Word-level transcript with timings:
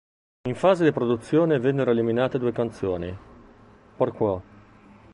In 0.49 0.55
fase 0.55 0.83
di 0.83 0.91
produzione 0.91 1.59
vennero 1.59 1.91
eliminate 1.91 2.39
due 2.39 2.51
canzoni, 2.51 3.15
"Pourquoi? 3.95 4.41